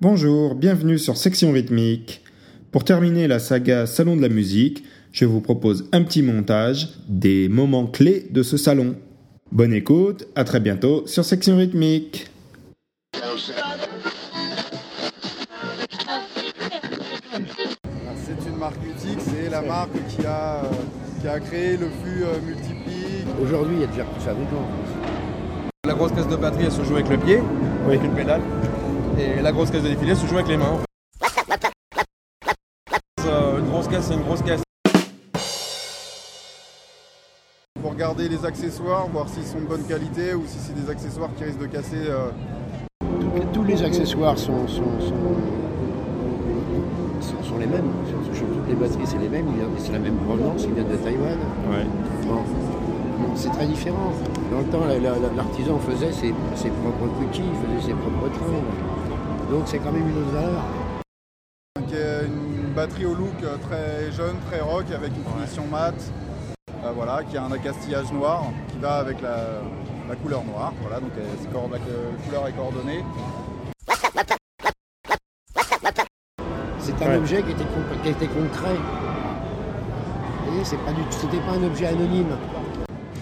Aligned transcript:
Bonjour, 0.00 0.54
bienvenue 0.54 0.96
sur 0.96 1.16
Section 1.16 1.50
Rythmique. 1.50 2.22
Pour 2.70 2.84
terminer 2.84 3.26
la 3.26 3.40
saga 3.40 3.84
Salon 3.84 4.14
de 4.14 4.22
la 4.22 4.28
musique, 4.28 4.84
je 5.10 5.24
vous 5.24 5.40
propose 5.40 5.88
un 5.90 6.04
petit 6.04 6.22
montage 6.22 6.90
des 7.08 7.48
moments 7.48 7.88
clés 7.88 8.28
de 8.30 8.44
ce 8.44 8.56
salon. 8.56 8.94
Bonne 9.50 9.72
écoute, 9.72 10.28
à 10.36 10.44
très 10.44 10.60
bientôt 10.60 11.04
sur 11.08 11.24
Section 11.24 11.56
Rythmique. 11.56 12.30
C'est 18.24 18.48
une 18.48 18.56
marque 18.56 18.80
mythique, 18.86 19.18
c'est 19.18 19.50
la 19.50 19.62
marque 19.62 19.98
qui 20.10 20.24
a, 20.24 20.62
qui 21.20 21.26
a 21.26 21.40
créé 21.40 21.72
le 21.72 21.88
flux 21.88 22.22
euh, 22.22 22.40
multiplique. 22.46 23.26
Aujourd'hui, 23.42 23.78
il 23.78 23.80
y 23.80 23.84
a 23.84 23.88
déjà 23.88 24.04
plus 24.04 24.22
fabricants. 24.22 24.68
La 25.84 25.94
grosse 25.94 26.12
caisse 26.12 26.28
de 26.28 26.36
batterie, 26.36 26.66
elle 26.66 26.72
se 26.72 26.84
joue 26.84 26.94
avec 26.94 27.08
le 27.08 27.18
pied, 27.18 27.40
avec 27.84 28.04
une 28.04 28.14
pédale. 28.14 28.42
Et 29.18 29.40
la 29.42 29.52
grosse 29.52 29.70
caisse 29.70 29.82
de 29.82 29.88
défilé 29.88 30.14
se 30.14 30.26
joue 30.26 30.36
avec 30.36 30.48
les 30.48 30.56
mains. 30.56 30.70
en 30.72 30.78
fait. 30.78 30.84
Euh, 33.26 33.58
Une 33.58 33.66
grosse 33.68 33.88
caisse, 33.88 34.04
c'est 34.06 34.14
une 34.14 34.22
grosse 34.22 34.42
caisse. 34.42 34.62
Pour 37.82 37.90
regarder 37.92 38.28
les 38.28 38.44
accessoires, 38.44 39.06
voir 39.08 39.28
s'ils 39.28 39.44
sont 39.44 39.60
de 39.60 39.66
bonne 39.66 39.84
qualité 39.84 40.34
ou 40.34 40.42
si 40.46 40.58
c'est 40.58 40.74
des 40.74 40.88
accessoires 40.90 41.30
qui 41.36 41.44
risquent 41.44 41.60
de 41.60 41.66
casser. 41.66 41.96
euh, 42.08 42.30
Tous 43.52 43.64
les, 43.64 43.82
accessoires 43.82 44.38
sont, 44.38 44.66
sont, 44.68 45.00
sont, 45.00 45.36
sont- 47.20 47.42
sont 47.42 47.58
les 47.58 47.66
mêmes. 47.66 47.90
Toutes 48.32 48.68
les 48.68 48.74
batteries, 48.74 49.06
c'est 49.06 49.18
les 49.18 49.28
mêmes. 49.28 49.46
C'est 49.78 49.92
la 49.92 49.98
même 49.98 50.16
provenance, 50.16 50.64
ils 50.64 50.72
viennent 50.74 50.88
de 50.88 50.96
Taïwan. 50.96 51.38
Bon. 52.26 52.40
C'est 53.34 53.50
très 53.50 53.66
différent. 53.66 54.12
Dans 54.50 54.58
le 54.58 54.64
temps, 54.64 54.80
la- 54.86 54.98
la- 54.98 55.18
la- 55.18 55.32
l'artisan 55.36 55.78
faisait 55.78 56.12
ses, 56.12 56.34
ses 56.56 56.70
propres 56.70 57.06
cookies, 57.18 57.42
il 57.46 57.78
faisait 57.78 57.88
ses 57.92 57.94
propres 57.94 58.28
tringles. 58.32 59.17
Donc 59.50 59.62
c'est 59.66 59.78
quand 59.78 59.92
même 59.92 60.08
une 60.08 60.18
autre 60.18 60.30
valeur. 60.30 60.62
qui 61.88 61.94
est 61.94 62.26
une 62.26 62.72
batterie 62.74 63.06
au 63.06 63.14
look 63.14 63.32
euh, 63.42 63.56
très 63.68 64.12
jeune, 64.12 64.36
très 64.50 64.60
rock, 64.60 64.84
avec 64.94 65.10
une 65.16 65.24
finition 65.24 65.64
mat. 65.66 65.94
Euh, 66.84 66.92
voilà, 66.94 67.24
qui 67.24 67.36
a 67.36 67.44
un 67.44 67.52
accastillage 67.52 68.12
noir 68.12 68.44
qui 68.70 68.78
va 68.78 68.96
avec 68.98 69.20
la, 69.22 69.62
la 70.08 70.16
couleur 70.16 70.44
noire. 70.44 70.72
Voilà, 70.82 71.00
donc 71.00 71.10
euh, 71.18 71.24
la 71.52 71.76
euh, 71.76 72.10
couleur 72.26 72.46
est 72.48 72.52
coordonnée. 72.52 73.04
C'est 76.78 77.02
un 77.04 77.16
objet 77.16 77.42
qui 77.42 77.50
était, 77.52 77.64
con- 77.64 77.98
qui 78.02 78.08
était 78.08 78.26
concret. 78.26 78.74
Vous 78.76 80.46
voyez, 80.50 80.64
c'est 80.64 80.78
pas 80.78 80.92
du- 80.92 81.02
c'était 81.10 81.40
pas 81.40 81.52
un 81.52 81.62
objet 81.64 81.86
anonyme. 81.86 82.36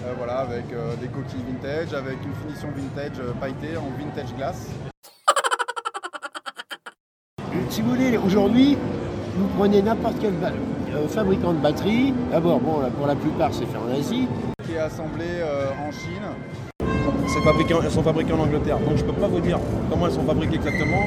Euh, 0.05 0.13
voilà, 0.17 0.39
avec 0.39 0.65
euh, 0.73 0.95
des 0.97 1.07
coquilles 1.07 1.43
vintage, 1.47 1.93
avec 1.93 2.17
une 2.23 2.33
finition 2.33 2.69
vintage 2.75 3.19
euh, 3.19 3.33
pailletée 3.33 3.75
en 3.77 3.89
vintage 3.97 4.33
glace. 4.35 4.67
Si 7.77 7.83
vous 7.83 7.91
voulez, 7.91 8.17
aujourd'hui, 8.17 8.75
vous 9.35 9.47
prenez 9.55 9.83
n'importe 9.83 10.15
quel 10.19 10.33
euh, 10.43 11.07
fabricant 11.07 11.53
de 11.53 11.59
batterie. 11.59 12.11
D'abord, 12.31 12.59
bon, 12.59 12.79
là, 12.79 12.89
pour 12.89 13.05
la 13.05 13.13
plupart, 13.13 13.53
c'est 13.53 13.67
fait 13.67 13.77
en 13.77 13.95
Asie. 13.95 14.27
qui 14.65 14.71
est 14.73 14.79
assemblée 14.79 15.25
euh, 15.41 15.69
en 15.87 15.91
Chine. 15.91 16.87
C'est 17.27 17.43
fabriqué 17.43 17.75
en- 17.75 17.83
elles 17.83 17.91
sont 17.91 18.01
fabriquées 18.01 18.33
en 18.33 18.39
Angleterre. 18.39 18.79
Donc 18.79 18.97
je 18.97 19.03
peux 19.05 19.13
pas 19.13 19.27
vous 19.27 19.39
dire 19.41 19.59
comment 19.91 20.07
elles 20.07 20.13
sont 20.13 20.23
fabriquées 20.23 20.55
exactement. 20.55 21.03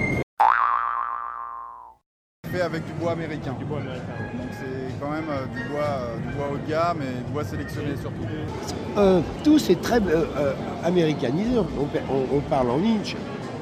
fait 2.52 2.60
avec 2.60 2.84
du 2.86 2.92
bois 2.92 3.12
américain. 3.14 3.56
Du 3.58 3.64
bois 3.64 3.78
américain. 3.78 4.04
Donc 4.38 4.50
c'est 4.52 4.94
quand 5.00 5.10
même 5.10 5.24
euh, 5.28 5.46
du, 5.46 5.68
bois, 5.72 5.80
euh, 5.82 6.16
du 6.18 6.36
bois 6.36 6.46
haut 6.52 6.56
de 6.64 6.70
gamme 6.70 6.98
et 7.02 7.24
du 7.26 7.32
bois 7.32 7.42
sélectionné 7.42 7.96
surtout. 8.00 8.96
Euh, 8.96 9.20
tout 9.42 9.58
c'est 9.58 9.82
très 9.82 9.96
euh, 9.96 10.22
euh, 10.38 10.52
américanisé. 10.84 11.58
On, 11.58 11.86
pa- 11.86 11.98
on- 12.08 12.36
on 12.36 12.40
parle 12.42 12.70
en 12.70 12.78
inch. 12.78 13.16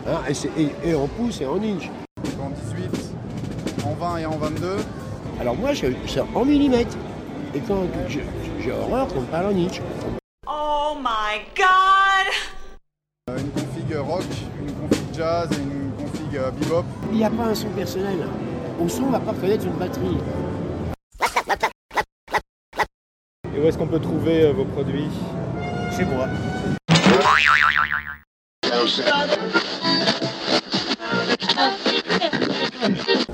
hein, 0.07 0.19
et, 0.29 0.63
et- 0.63 0.91
et 0.91 0.95
en 0.95 1.07
pouces 1.07 1.41
et 1.41 1.47
en 1.47 1.57
inch. 1.57 1.91
En 3.89 3.95
18, 3.95 3.95
en 3.95 3.95
20 3.95 4.17
et 4.19 4.27
en 4.27 4.37
22. 4.39 4.77
Alors 5.41 5.57
moi, 5.57 5.73
je, 5.73 5.87
c'est 6.07 6.21
en 6.21 6.45
millimètres. 6.45 6.97
Et 7.55 7.61
quand 7.61 7.83
je- 8.09 8.19
j'ai 8.61 8.73
horreur 8.73 9.09
qu'on 9.09 9.23
parle 9.23 9.47
en 9.47 9.57
inch. 9.57 9.81
Oh 10.47 10.95
my 11.01 11.41
god! 11.57 12.33
Euh, 13.31 13.39
Une 13.39 13.51
config 13.51 13.97
rock, 13.97 14.25
une 14.61 14.73
config 14.75 15.15
jazz 15.15 15.49
et 15.53 15.57
une 15.63 15.93
config 15.93 16.37
euh, 16.37 16.51
bebop. 16.51 16.85
Il 17.13 17.19
n'y 17.19 17.25
a 17.25 17.31
pas 17.31 17.45
un 17.45 17.55
son 17.55 17.69
personnel. 17.71 18.19
Au 18.81 18.89
son, 18.89 19.05
on 19.05 19.07
ne 19.07 19.13
va 19.13 19.21
pas 19.21 19.33
reconnaître 19.33 19.65
une 19.67 19.73
batterie. 19.73 20.19
Et 23.55 23.61
où 23.61 23.67
est-ce 23.67 23.79
qu'on 23.79 23.87
peut 23.87 24.01
trouver 24.01 24.43
euh, 24.45 24.53
vos 24.53 24.65
produits? 24.67 25.09
Chez 25.97 26.05
moi. 26.05 26.27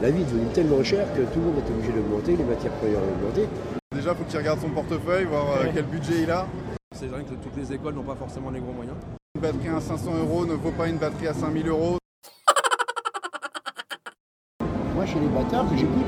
La 0.05 0.11
vie 0.11 0.21
est 0.21 0.27
devenue 0.27 0.53
tellement 0.53 0.85
chère 0.85 1.11
que 1.15 1.23
tout 1.23 1.41
le 1.41 1.47
monde 1.47 1.57
est 1.57 1.71
obligé 1.73 1.91
d'augmenter, 1.91 2.37
les 2.37 2.45
matières 2.45 2.73
premières 2.73 2.99
ont 2.99 3.15
augmenté. 3.17 3.49
Déjà, 3.91 4.11
il 4.11 4.17
faut 4.19 4.25
qu'il 4.25 4.37
regarde 4.37 4.61
son 4.61 4.69
portefeuille, 4.69 5.25
voir 5.25 5.47
euh, 5.53 5.65
quel 5.73 5.87
budget 5.87 6.25
il 6.25 6.31
a. 6.31 6.47
C'est 6.95 7.07
vrai 7.07 7.23
que 7.23 7.31
toutes 7.31 7.57
les 7.57 7.73
écoles 7.73 7.95
n'ont 7.95 8.03
pas 8.03 8.15
forcément 8.15 8.51
les 8.51 8.61
gros 8.61 8.73
moyens. 8.73 8.99
Une 9.35 9.41
batterie 9.41 9.71
à 9.75 9.81
500 9.81 10.15
euros 10.19 10.45
ne 10.45 10.53
vaut 10.53 10.73
pas 10.73 10.89
une 10.89 10.99
batterie 10.99 11.29
à 11.29 11.33
5000 11.33 11.69
euros. 11.69 11.97
Moi, 14.95 15.07
chez 15.07 15.21
les 15.21 15.29
bâtards 15.29 15.71
que 15.71 15.77
j'écoute, 15.79 16.05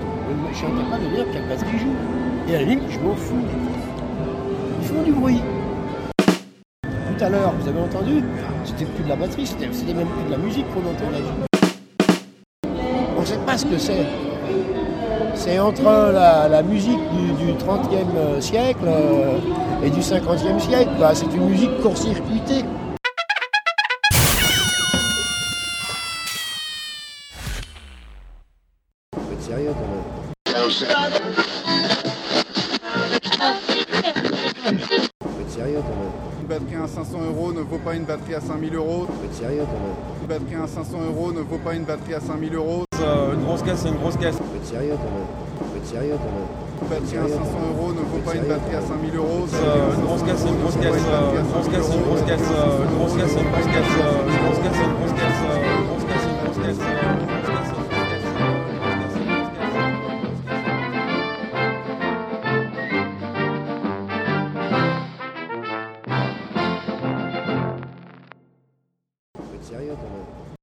je 0.51 0.55
suis 0.55 0.67
incapable 0.67 1.05
de 1.05 1.09
dire 1.15 1.25
quelle 1.33 1.49
batterie 1.49 1.79
joue. 1.79 1.97
Et 2.49 2.55
à 2.55 2.59
la 2.59 2.65
limite, 2.65 2.91
je 2.91 2.99
m'en 2.99 3.17
fous. 3.17 3.47
Ils 4.79 4.87
font 4.89 5.03
du 5.05 5.13
bruit. 5.13 5.41
Tout 6.83 7.25
à 7.25 7.31
l'heure, 7.31 7.55
vous 7.59 7.67
avez 7.67 7.81
entendu? 7.81 8.23
C'était 8.67 8.85
plus 8.85 9.05
de 9.05 9.09
la 9.09 9.17
batterie, 9.17 9.47
c'était 9.47 9.73
c'était 9.73 9.95
même 9.95 10.09
plus 10.09 10.25
de 10.27 10.33
la 10.33 10.37
musique 10.37 10.67
qu'on 10.75 10.81
entendait. 10.81 11.25
On 13.27 13.29
ne 13.29 13.35
sait 13.35 13.45
pas 13.45 13.59
ce 13.59 13.67
que 13.67 13.77
c'est. 13.77 14.07
C'est 15.35 15.59
entre 15.59 15.83
la, 15.83 16.63
musique 16.63 17.01
du, 17.11 17.33
du 17.45 17.53
30e 17.55 18.41
siècle 18.41 18.85
euh, 18.87 19.39
et 19.83 19.91
du 19.91 19.99
50e 19.99 20.61
siècle. 20.61 20.91
C'est 21.13 21.35
une 21.35 21.49
musique 21.49 21.77
court-circuitée. 21.81 22.65
Faut 29.13 29.21
sérieux 29.41 29.75
sérieux 35.49 35.81
quand 35.83 35.89
même. 35.89 36.26
Une 36.49 36.55
batterie 36.63 36.79
à 36.79 36.87
500 36.87 37.19
euros 37.27 37.53
ne 37.53 37.59
vaut 37.63 37.79
pas 37.83 37.97
une 37.97 38.05
batterie 38.05 38.35
à 38.37 38.41
5000 38.41 38.73
euros. 38.77 39.07
Faut 39.11 39.25
être 39.27 39.35
sérieux 39.35 39.67
quand 39.67 39.83
même. 39.83 39.99
Une 40.23 40.29
batterie 40.31 40.63
à 40.63 40.67
500 40.69 40.97
euros 41.11 41.33
ne 41.33 41.41
vaut 41.41 41.59
pas 41.59 41.75
une 41.75 41.83
batterie 41.83 42.15
à 42.15 42.21
5000 42.21 42.55
euros. 42.55 42.85
Euh, 43.03 43.35
Une 43.35 43.43
grosse 43.43 43.63
caisse, 43.63 43.81
c'est 43.83 43.89
une 43.89 43.97
grosse 43.99 44.17
caisse. 44.17 44.37
Faut 44.39 44.55
être 44.55 44.65
sérieux 44.65 44.95
quand 44.95 45.11
même. 45.11 45.27
Faut 45.59 45.77
être 45.77 45.91
sérieux 45.91 46.15
quand 46.15 46.31
même. 46.31 46.47
Une 46.47 46.87
batterie 46.87 47.19
à 47.19 47.27
500 47.27 47.51
euros 47.75 47.91
ne 47.91 48.03
vaut 48.07 48.23
pas 48.23 48.35
une 48.39 48.47
batterie 48.47 48.77
à 48.79 48.81
5000 48.81 49.17
euros. 49.19 49.43
Euh, 49.59 49.99
Une 49.99 50.05
grosse 50.07 50.23
caisse, 50.23 50.39
c'est 50.39 50.49
une 50.55 50.61
grosse 50.63 50.77
caisse. 50.79 51.03
Euh, 51.03 51.35
Une 51.35 51.51
grosse 51.51 51.67
caisse, 51.67 51.83
c'est 51.91 51.99
une 51.99 52.07
grosse 52.07 52.23
caisse. 52.31 52.47
Euh, 52.47 52.87
Une 52.87 52.95
grosse 52.95 53.15
caisse, 53.19 53.33
c'est 53.35 53.43
une 53.43 53.51
grosse 53.51 53.67
caisse. 53.67 53.91
Euh, 54.07 54.31
Une 54.31 54.39
grosse 54.47 54.61
caisse, 54.63 54.77
c'est 54.79 54.87
une 54.87 54.99
grosse 55.03 55.15
caisse. 55.19 55.36